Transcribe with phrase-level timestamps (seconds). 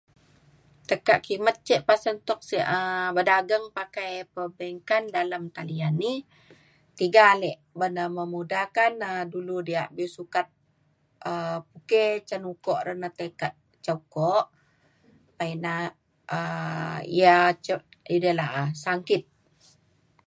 [0.89, 6.13] tekak kimet ke' pasen tok sik um bedagang pakai perbankan dalem talian ni
[6.99, 10.47] tiga alik ban e memudahkan um dulu um diak be' sukat
[11.31, 13.47] um pukey cen ukuk re na tai ke
[13.85, 14.45] ca kok
[15.53, 15.75] ina
[16.37, 17.81] um iya cok
[18.13, 19.23] edai la'a sangkit